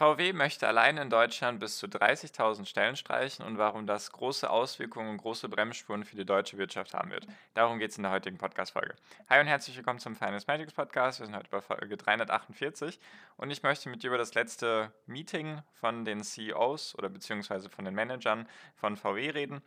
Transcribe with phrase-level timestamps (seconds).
[0.00, 5.10] VW möchte allein in Deutschland bis zu 30.000 Stellen streichen und warum das große Auswirkungen
[5.10, 7.26] und große Bremsspuren für die deutsche Wirtschaft haben wird.
[7.52, 8.94] Darum geht es in der heutigen Podcast-Folge.
[9.28, 11.20] Hi und herzlich willkommen zum Finance Magics Podcast.
[11.20, 12.98] Wir sind heute bei Folge 348
[13.36, 17.84] und ich möchte mit dir über das letzte Meeting von den CEOs oder beziehungsweise von
[17.84, 19.60] den Managern von VW reden,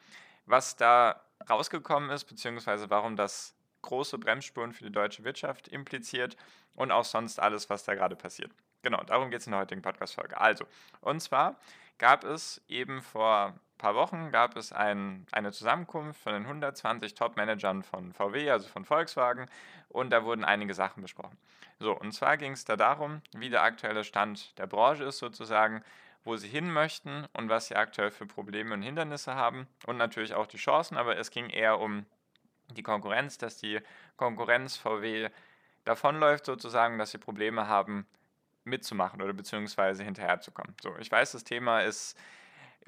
[0.47, 6.38] was da rausgekommen ist, beziehungsweise warum das große Bremsspuren für die deutsche Wirtschaft impliziert
[6.73, 8.49] und auch sonst alles, was da gerade passiert.
[8.83, 10.39] Genau, darum geht es in der heutigen Podcast-Folge.
[10.39, 10.65] Also,
[10.99, 11.55] und zwar
[11.97, 17.16] gab es eben vor ein paar Wochen gab es ein, eine Zusammenkunft von den 120
[17.16, 19.47] Top-Managern von VW, also von Volkswagen,
[19.88, 21.38] und da wurden einige Sachen besprochen.
[21.80, 25.81] So, und zwar ging es da darum, wie der aktuelle Stand der Branche ist sozusagen,
[26.25, 30.33] wo sie hin möchten und was sie aktuell für Probleme und Hindernisse haben und natürlich
[30.33, 32.05] auch die Chancen, aber es ging eher um
[32.71, 33.80] die Konkurrenz, dass die
[34.17, 35.30] Konkurrenz VW
[35.83, 38.08] davonläuft sozusagen, dass sie Probleme haben,
[38.66, 40.75] mitzumachen oder beziehungsweise hinterherzukommen.
[40.81, 42.17] So, ich weiß, das Thema ist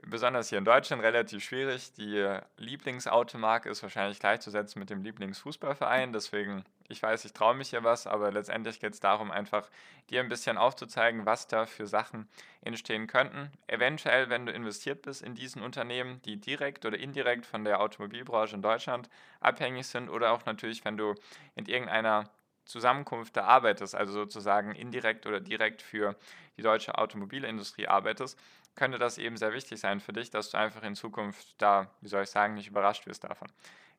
[0.04, 1.94] besonders hier in Deutschland relativ schwierig.
[1.94, 6.14] Die Lieblingsautomarke ist wahrscheinlich gleichzusetzen mit dem Lieblingsfußballverein.
[6.14, 9.70] Deswegen, ich weiß, ich traue mich hier was, aber letztendlich geht es darum, einfach
[10.10, 12.28] dir ein bisschen aufzuzeigen, was da für Sachen
[12.62, 13.52] entstehen könnten.
[13.68, 18.56] Eventuell, wenn du investiert bist in diesen Unternehmen, die direkt oder indirekt von der Automobilbranche
[18.56, 21.16] in Deutschland abhängig sind oder auch natürlich, wenn du
[21.56, 22.30] in irgendeiner
[22.66, 26.16] Zusammenkunft da arbeitest, also sozusagen indirekt oder direkt für
[26.58, 28.40] die deutsche Automobilindustrie arbeitest,
[28.76, 32.10] könnte das eben sehr wichtig sein für dich, dass du einfach in Zukunft da, wie
[32.10, 33.48] soll ich sagen, nicht überrascht wirst davon.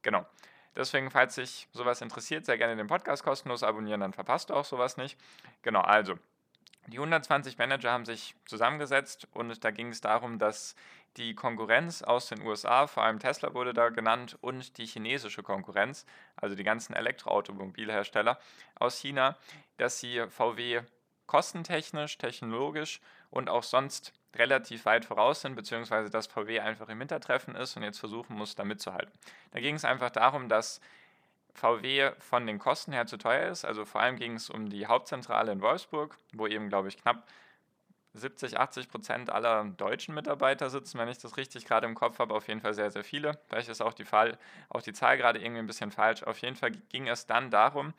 [0.02, 0.26] Genau.
[0.76, 4.66] Deswegen, falls dich sowas interessiert, sehr gerne den Podcast kostenlos abonnieren, dann verpasst du auch
[4.66, 5.18] sowas nicht.
[5.62, 6.18] Genau, also
[6.88, 10.76] die 120 Manager haben sich zusammengesetzt und da ging es darum, dass
[11.16, 16.06] die Konkurrenz aus den USA, vor allem Tesla wurde da genannt, und die chinesische Konkurrenz,
[16.36, 18.38] also die ganzen Elektroautomobilhersteller
[18.78, 19.36] aus China,
[19.78, 20.82] dass sie VW
[21.26, 23.00] kostentechnisch, technologisch
[23.30, 27.82] und auch sonst relativ weit voraus sind, beziehungsweise dass VW einfach im Hintertreffen ist und
[27.82, 29.12] jetzt versuchen muss, da mitzuhalten.
[29.50, 30.80] Da ging es einfach darum, dass
[31.54, 33.64] VW von den Kosten her zu teuer ist.
[33.64, 37.26] Also vor allem ging es um die Hauptzentrale in Wolfsburg, wo eben, glaube ich, knapp
[38.16, 42.34] 70, 80 Prozent aller deutschen Mitarbeiter sitzen, wenn ich das richtig gerade im Kopf habe.
[42.34, 43.38] Auf jeden Fall sehr, sehr viele.
[43.48, 44.38] Vielleicht ist auch die, Fall,
[44.68, 46.22] auch die Zahl gerade irgendwie ein bisschen falsch.
[46.22, 47.94] Auf jeden Fall ging es dann darum,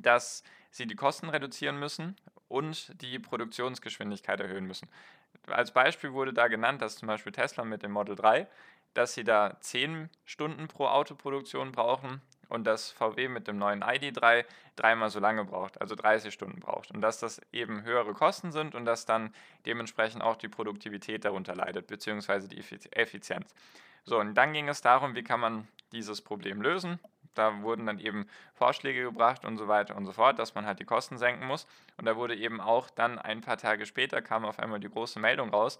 [0.00, 2.16] dass sie die Kosten reduzieren müssen
[2.48, 4.88] und die Produktionsgeschwindigkeit erhöhen müssen.
[5.46, 8.46] Als Beispiel wurde da genannt, dass zum Beispiel Tesla mit dem Model 3,
[8.94, 14.44] dass sie da 10 Stunden pro Autoproduktion brauchen und dass VW mit dem neuen ID3
[14.76, 16.90] dreimal so lange braucht, also 30 Stunden braucht.
[16.90, 19.34] Und dass das eben höhere Kosten sind und dass dann
[19.64, 22.62] dementsprechend auch die Produktivität darunter leidet, beziehungsweise die
[22.92, 23.54] Effizienz.
[24.04, 27.00] So, und dann ging es darum, wie kann man dieses Problem lösen.
[27.34, 30.78] Da wurden dann eben Vorschläge gebracht und so weiter und so fort, dass man halt
[30.78, 31.66] die Kosten senken muss.
[31.98, 35.18] Und da wurde eben auch dann ein paar Tage später kam auf einmal die große
[35.18, 35.78] Meldung raus,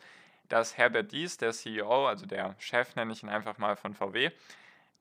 [0.48, 4.30] dass Herbert Dies, der CEO, also der Chef nenne ich ihn einfach mal von VW,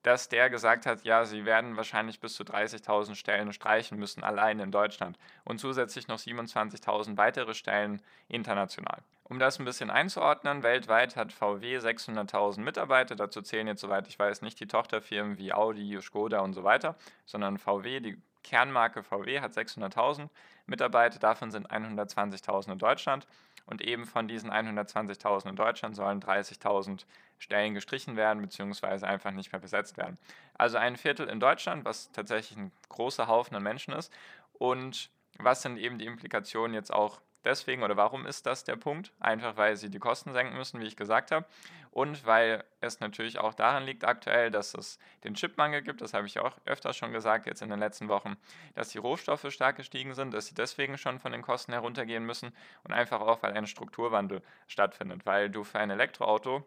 [0.06, 4.60] dass der gesagt hat, ja, sie werden wahrscheinlich bis zu 30.000 Stellen streichen müssen, allein
[4.60, 5.18] in Deutschland.
[5.44, 9.02] Und zusätzlich noch 27.000 weitere Stellen international.
[9.24, 14.16] Um das ein bisschen einzuordnen, weltweit hat VW 600.000 Mitarbeiter, dazu zählen jetzt, soweit ich
[14.16, 16.94] weiß, nicht die Tochterfirmen wie Audi, Skoda und so weiter,
[17.24, 20.28] sondern VW, die Kernmarke VW hat 600.000
[20.66, 23.26] Mitarbeiter, davon sind 120.000 in Deutschland
[23.66, 27.04] und eben von diesen 120.000 in Deutschland sollen 30.000
[27.38, 29.04] Stellen gestrichen werden bzw.
[29.04, 30.18] einfach nicht mehr besetzt werden.
[30.54, 34.12] Also ein Viertel in Deutschland, was tatsächlich ein großer Haufen an Menschen ist.
[34.54, 39.12] Und was sind eben die Implikationen jetzt auch deswegen oder warum ist das der Punkt?
[39.20, 41.46] Einfach weil sie die Kosten senken müssen, wie ich gesagt habe.
[41.90, 46.26] Und weil es natürlich auch daran liegt aktuell, dass es den Chipmangel gibt, das habe
[46.26, 48.36] ich auch öfters schon gesagt, jetzt in den letzten Wochen,
[48.74, 52.52] dass die Rohstoffe stark gestiegen sind, dass sie deswegen schon von den Kosten heruntergehen müssen
[52.84, 56.64] und einfach auch, weil ein Strukturwandel stattfindet, weil du für ein Elektroauto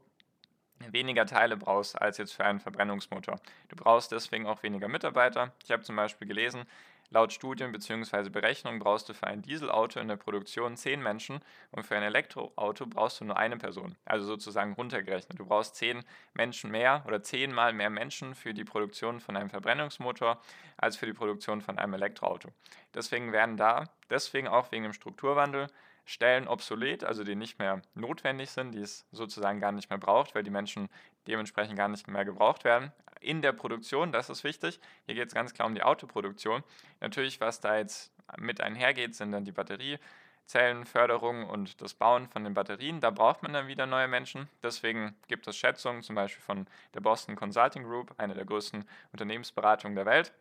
[0.91, 3.39] weniger Teile brauchst als jetzt für einen Verbrennungsmotor.
[3.67, 5.53] Du brauchst deswegen auch weniger Mitarbeiter.
[5.63, 6.65] Ich habe zum Beispiel gelesen,
[7.11, 8.29] Laut Studien bzw.
[8.29, 11.39] Berechnungen brauchst du für ein Dieselauto in der Produktion 10 Menschen
[11.71, 13.95] und für ein Elektroauto brauchst du nur eine Person.
[14.05, 15.39] Also sozusagen runtergerechnet.
[15.39, 16.03] Du brauchst 10
[16.35, 20.39] Menschen mehr oder 10 mal mehr Menschen für die Produktion von einem Verbrennungsmotor
[20.77, 22.49] als für die Produktion von einem Elektroauto.
[22.93, 25.65] Deswegen werden da, deswegen auch wegen dem Strukturwandel,
[26.09, 30.33] Stellen obsolet, also die nicht mehr notwendig sind, die es sozusagen gar nicht mehr braucht,
[30.33, 30.89] weil die Menschen
[31.27, 32.91] dementsprechend gar nicht mehr gebraucht werden.
[33.21, 34.79] In der Produktion, das ist wichtig.
[35.05, 36.63] Hier geht es ganz klar um die Autoproduktion.
[36.99, 42.55] Natürlich, was da jetzt mit einhergeht, sind dann die Batteriezellenförderung und das Bauen von den
[42.55, 43.01] Batterien.
[43.01, 44.49] Da braucht man dann wieder neue Menschen.
[44.63, 46.65] Deswegen gibt es Schätzungen, zum Beispiel von
[46.95, 50.33] der Boston Consulting Group, einer der größten Unternehmensberatungen der Welt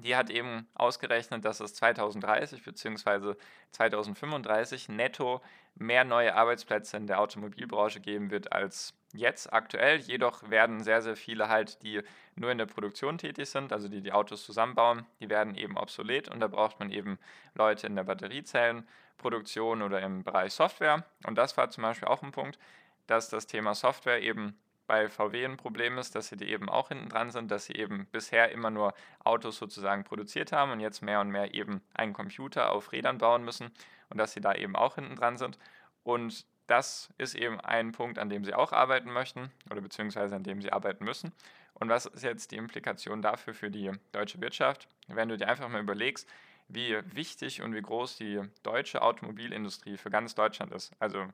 [0.00, 3.34] die hat eben ausgerechnet, dass es 2030 bzw.
[3.72, 5.40] 2035 netto
[5.74, 9.98] mehr neue Arbeitsplätze in der Automobilbranche geben wird als jetzt aktuell.
[9.98, 12.02] Jedoch werden sehr, sehr viele halt, die
[12.34, 16.28] nur in der Produktion tätig sind, also die die Autos zusammenbauen, die werden eben obsolet
[16.28, 17.18] und da braucht man eben
[17.54, 21.04] Leute in der Batteriezellenproduktion oder im Bereich Software.
[21.26, 22.58] Und das war zum Beispiel auch ein Punkt,
[23.06, 24.56] dass das Thema Software eben
[24.86, 27.74] bei VW ein Problem ist, dass sie die eben auch hinten dran sind, dass sie
[27.74, 28.94] eben bisher immer nur
[29.24, 33.44] Autos sozusagen produziert haben und jetzt mehr und mehr eben einen Computer auf Rädern bauen
[33.44, 33.70] müssen
[34.10, 35.58] und dass sie da eben auch hinten dran sind.
[36.02, 40.44] Und das ist eben ein Punkt, an dem sie auch arbeiten möchten oder beziehungsweise an
[40.44, 41.32] dem sie arbeiten müssen.
[41.74, 44.88] Und was ist jetzt die Implikation dafür für die deutsche Wirtschaft?
[45.08, 46.28] Wenn du dir einfach mal überlegst,
[46.68, 50.92] wie wichtig und wie groß die deutsche Automobilindustrie für ganz Deutschland ist.
[50.98, 51.26] Also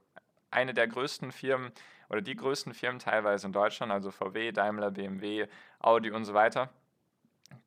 [0.50, 1.72] eine der größten Firmen
[2.08, 5.46] oder die größten Firmen teilweise in Deutschland, also VW, Daimler, BMW,
[5.80, 6.70] Audi und so weiter,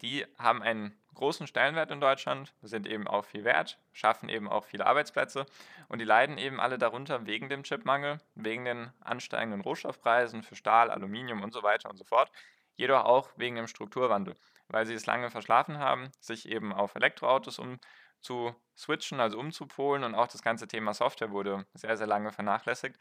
[0.01, 4.65] die haben einen großen Stellenwert in Deutschland, sind eben auch viel wert, schaffen eben auch
[4.65, 5.45] viele Arbeitsplätze
[5.88, 10.89] und die leiden eben alle darunter wegen dem Chipmangel, wegen den ansteigenden Rohstoffpreisen für Stahl,
[10.89, 12.31] Aluminium und so weiter und so fort,
[12.75, 14.35] jedoch auch wegen dem Strukturwandel,
[14.67, 17.79] weil sie es lange verschlafen haben, sich eben auf Elektroautos um
[18.21, 22.97] zu switchen, also umzupolen und auch das ganze Thema Software wurde sehr, sehr lange vernachlässigt.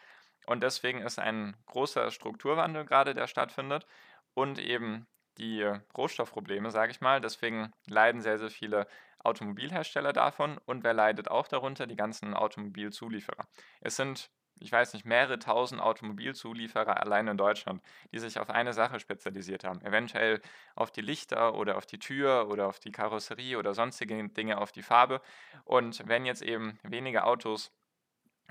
[0.47, 3.87] Und deswegen ist ein großer Strukturwandel gerade, der stattfindet
[4.35, 5.07] und eben
[5.39, 5.63] die
[5.97, 7.21] Rohstoffprobleme, sage ich mal.
[7.21, 8.87] Deswegen leiden sehr, sehr viele
[9.23, 11.87] Automobilhersteller davon und wer leidet auch darunter?
[11.87, 13.47] Die ganzen Automobilzulieferer.
[13.81, 17.83] Es sind ich weiß nicht, mehrere tausend Automobilzulieferer allein in Deutschland,
[18.13, 19.81] die sich auf eine Sache spezialisiert haben.
[19.81, 20.41] Eventuell
[20.75, 24.71] auf die Lichter oder auf die Tür oder auf die Karosserie oder sonstige Dinge auf
[24.71, 25.23] die Farbe.
[25.65, 27.73] Und wenn jetzt eben weniger Autos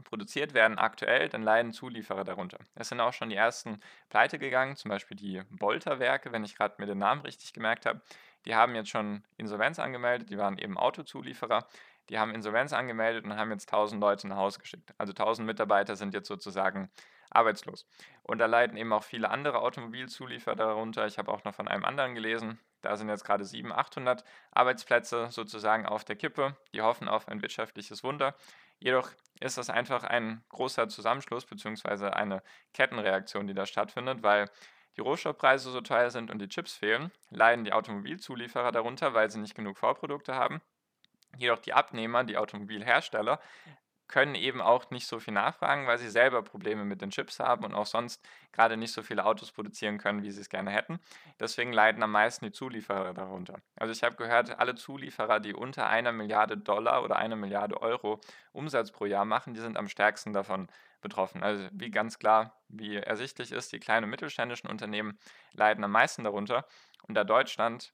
[0.04, 2.60] produziert werden aktuell, dann leiden Zulieferer darunter.
[2.76, 3.80] Es sind auch schon die ersten
[4.10, 8.02] pleite gegangen, zum Beispiel die Bolter-Werke, wenn ich gerade mir den Namen richtig gemerkt habe.
[8.46, 11.68] Die haben jetzt schon Insolvenz angemeldet, die waren eben Autozulieferer
[12.10, 14.94] die haben Insolvenz angemeldet und haben jetzt 1000 Leute nach Hause geschickt.
[14.98, 16.90] Also 1000 Mitarbeiter sind jetzt sozusagen
[17.30, 17.86] arbeitslos.
[18.24, 21.06] Und da leiden eben auch viele andere Automobilzulieferer darunter.
[21.06, 22.60] Ich habe auch noch von einem anderen gelesen.
[22.82, 26.58] Da sind jetzt gerade 700, 800 Arbeitsplätze sozusagen auf der Kippe.
[26.74, 28.36] Die hoffen auf ein wirtschaftliches Wunder.
[28.80, 32.08] Jedoch ist das einfach ein großer Zusammenschluss bzw.
[32.08, 32.44] eine
[32.74, 34.50] Kettenreaktion, die da stattfindet, weil
[34.98, 39.40] die Rohstoffpreise so teuer sind und die Chips fehlen, leiden die Automobilzulieferer darunter, weil sie
[39.40, 40.62] nicht genug Vorprodukte haben.
[41.38, 43.40] Jedoch die Abnehmer, die Automobilhersteller,
[44.10, 47.64] können eben auch nicht so viel nachfragen, weil sie selber Probleme mit den Chips haben
[47.64, 51.00] und auch sonst gerade nicht so viele Autos produzieren können, wie sie es gerne hätten.
[51.40, 53.62] Deswegen leiden am meisten die Zulieferer darunter.
[53.78, 58.20] Also ich habe gehört, alle Zulieferer, die unter einer Milliarde Dollar oder einer Milliarde Euro
[58.52, 60.68] Umsatz pro Jahr machen, die sind am stärksten davon
[61.02, 61.44] betroffen.
[61.44, 65.18] Also wie ganz klar, wie ersichtlich ist, die kleinen und mittelständischen Unternehmen
[65.54, 66.66] leiden am meisten darunter.
[67.08, 67.94] Und da Deutschland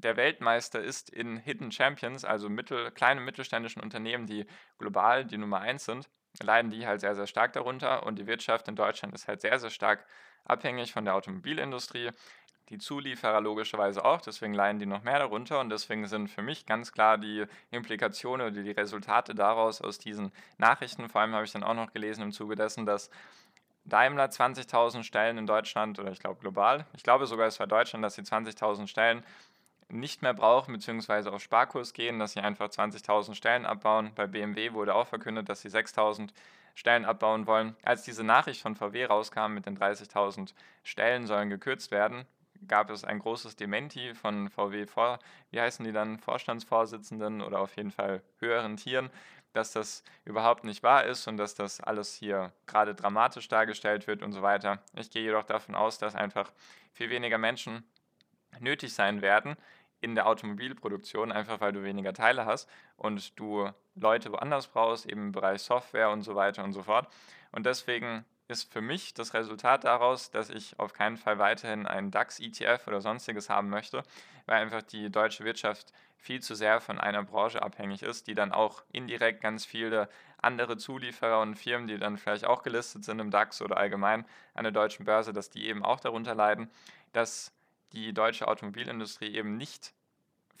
[0.00, 4.46] der Weltmeister ist in Hidden Champions, also mittel, kleine mittelständischen Unternehmen, die
[4.78, 6.08] global die Nummer eins sind,
[6.42, 8.04] leiden die halt sehr, sehr stark darunter.
[8.06, 10.06] Und die Wirtschaft in Deutschland ist halt sehr, sehr stark
[10.44, 12.10] abhängig von der Automobilindustrie.
[12.70, 16.66] Die Zulieferer logischerweise auch, deswegen leiden die noch mehr darunter und deswegen sind für mich
[16.66, 21.08] ganz klar die Implikationen oder die Resultate daraus aus diesen Nachrichten.
[21.08, 23.10] Vor allem habe ich dann auch noch gelesen im Zuge dessen, dass
[23.84, 28.04] Daimler 20.000 Stellen in Deutschland oder ich glaube global, ich glaube sogar es war Deutschland,
[28.04, 29.24] dass sie 20.000 Stellen
[29.90, 34.12] nicht mehr brauchen, beziehungsweise auf Sparkurs gehen, dass sie einfach 20.000 Stellen abbauen.
[34.14, 36.30] Bei BMW wurde auch verkündet, dass sie 6.000
[36.74, 37.76] Stellen abbauen wollen.
[37.82, 42.26] Als diese Nachricht von VW rauskam mit den 30.000 Stellen sollen gekürzt werden,
[42.66, 45.18] gab es ein großes Dementi von VW vor,
[45.50, 49.10] wie heißen die dann, Vorstandsvorsitzenden oder auf jeden Fall höheren Tieren,
[49.52, 54.22] dass das überhaupt nicht wahr ist und dass das alles hier gerade dramatisch dargestellt wird
[54.22, 54.78] und so weiter.
[54.94, 56.52] Ich gehe jedoch davon aus, dass einfach
[56.92, 57.84] viel weniger Menschen
[58.60, 59.56] nötig sein werden,
[60.00, 65.26] in der Automobilproduktion, einfach weil du weniger Teile hast und du Leute woanders brauchst, eben
[65.26, 67.08] im Bereich Software und so weiter und so fort.
[67.52, 72.10] Und deswegen ist für mich das Resultat daraus, dass ich auf keinen Fall weiterhin einen
[72.10, 74.02] DAX-ETF oder sonstiges haben möchte,
[74.46, 78.52] weil einfach die deutsche Wirtschaft viel zu sehr von einer Branche abhängig ist, die dann
[78.52, 80.08] auch indirekt ganz viele
[80.42, 84.64] andere Zulieferer und Firmen, die dann vielleicht auch gelistet sind im DAX oder allgemein an
[84.64, 86.70] der deutschen Börse, dass die eben auch darunter leiden,
[87.12, 87.52] dass
[87.92, 89.92] die deutsche Automobilindustrie eben nicht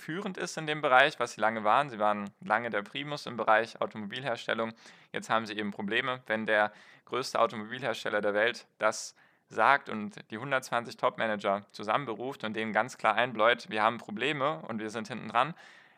[0.00, 1.90] führend ist in dem Bereich, was sie lange waren.
[1.90, 4.72] Sie waren lange der Primus im Bereich Automobilherstellung.
[5.12, 6.72] Jetzt haben sie eben Probleme, wenn der
[7.04, 9.14] größte Automobilhersteller der Welt das
[9.48, 14.78] sagt und die 120 Top-Manager zusammenberuft und denen ganz klar einbläut, wir haben Probleme und
[14.78, 15.54] wir sind hinten dran,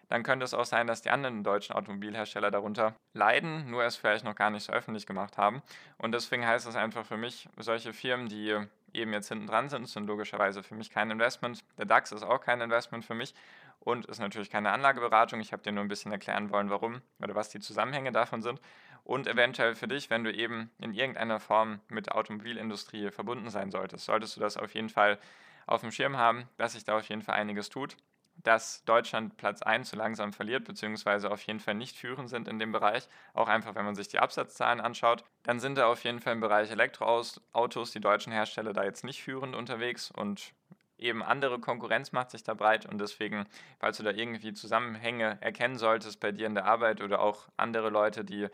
[0.08, 4.24] dann könnte es auch sein, dass die anderen deutschen Automobilhersteller darunter leiden, nur es vielleicht
[4.24, 5.62] noch gar nicht so öffentlich gemacht haben.
[5.98, 8.58] Und deswegen heißt es einfach für mich, solche Firmen, die
[8.94, 11.64] eben jetzt hinten dran sind, sind logischerweise für mich kein Investment.
[11.78, 13.34] Der DAX ist auch kein Investment für mich
[13.80, 15.40] und ist natürlich keine Anlageberatung.
[15.40, 18.60] Ich habe dir nur ein bisschen erklären wollen, warum oder was die Zusammenhänge davon sind.
[19.04, 23.70] Und eventuell für dich, wenn du eben in irgendeiner Form mit der Automobilindustrie verbunden sein
[23.70, 25.18] solltest, solltest du das auf jeden Fall
[25.66, 27.96] auf dem Schirm haben, dass sich da auf jeden Fall einiges tut
[28.36, 32.58] dass Deutschland Platz 1 so langsam verliert, beziehungsweise auf jeden Fall nicht führend sind in
[32.58, 33.08] dem Bereich.
[33.34, 36.40] Auch einfach, wenn man sich die Absatzzahlen anschaut, dann sind da auf jeden Fall im
[36.40, 40.52] Bereich Elektroautos die deutschen Hersteller da jetzt nicht führend unterwegs und
[40.98, 43.46] eben andere Konkurrenz macht sich da breit und deswegen,
[43.78, 47.90] falls du da irgendwie Zusammenhänge erkennen solltest bei dir in der Arbeit oder auch andere
[47.90, 48.48] Leute, die,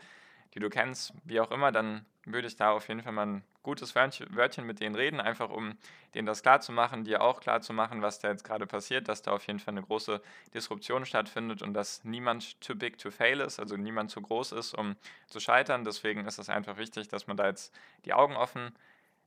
[0.53, 3.43] die du kennst, wie auch immer, dann würde ich da auf jeden Fall mal ein
[3.63, 5.77] gutes Wörtchen mit denen reden, einfach um
[6.15, 9.07] denen das klar zu machen, dir auch klar zu machen, was da jetzt gerade passiert,
[9.07, 10.21] dass da auf jeden Fall eine große
[10.53, 14.73] Disruption stattfindet und dass niemand too big to fail ist, also niemand zu groß ist,
[14.73, 14.95] um
[15.27, 15.83] zu scheitern.
[15.83, 17.73] Deswegen ist es einfach wichtig, dass man da jetzt
[18.05, 18.71] die Augen offen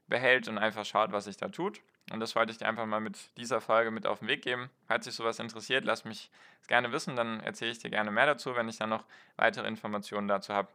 [0.09, 1.80] behält und einfach schaut, was sich da tut.
[2.11, 4.71] Und das wollte ich dir einfach mal mit dieser Folge mit auf den Weg geben.
[4.87, 6.30] Falls dich sowas interessiert, lass mich
[6.61, 9.04] es gerne wissen, dann erzähle ich dir gerne mehr dazu, wenn ich dann noch
[9.37, 10.68] weitere Informationen dazu habe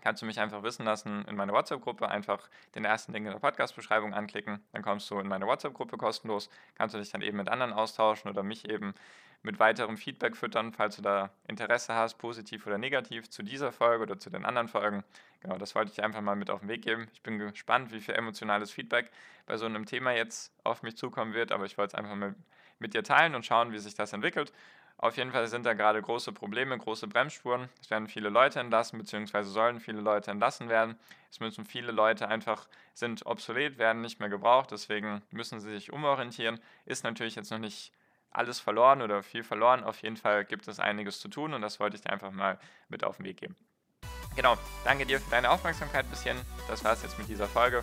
[0.00, 2.08] kannst du mich einfach wissen lassen in meiner WhatsApp-Gruppe.
[2.08, 4.60] Einfach den ersten Link in der Podcast-Beschreibung anklicken.
[4.72, 6.50] Dann kommst du in meine WhatsApp-Gruppe kostenlos.
[6.76, 8.94] Kannst du dich dann eben mit anderen austauschen oder mich eben
[9.42, 14.02] mit weiterem Feedback füttern, falls du da Interesse hast, positiv oder negativ, zu dieser Folge
[14.02, 15.02] oder zu den anderen Folgen.
[15.40, 17.08] Genau, das wollte ich einfach mal mit auf den Weg geben.
[17.14, 19.10] Ich bin gespannt, wie viel emotionales Feedback
[19.46, 22.34] bei so einem Thema jetzt auf mich zukommen wird, aber ich wollte es einfach mal
[22.78, 24.52] mit dir teilen und schauen, wie sich das entwickelt.
[25.02, 27.70] Auf jeden Fall sind da gerade große Probleme, große Bremsspuren.
[27.80, 30.94] Es werden viele Leute entlassen, beziehungsweise sollen viele Leute entlassen werden.
[31.30, 35.90] Es müssen viele Leute einfach, sind obsolet, werden nicht mehr gebraucht, deswegen müssen sie sich
[35.90, 36.60] umorientieren.
[36.84, 37.94] Ist natürlich jetzt noch nicht
[38.30, 39.84] alles verloren oder viel verloren.
[39.84, 42.58] Auf jeden Fall gibt es einiges zu tun und das wollte ich dir einfach mal
[42.90, 43.56] mit auf den Weg geben.
[44.36, 46.42] Genau, danke dir für deine Aufmerksamkeit bis hierhin.
[46.68, 47.82] Das war es jetzt mit dieser Folge.